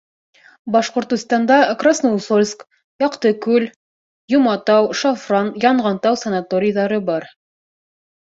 [0.75, 2.63] Башҡортостанда Красноусольск,
[3.03, 3.67] Яҡтыгүл,
[4.35, 7.29] Йоматау, Шафран, Янғантау санаторийҙары бар.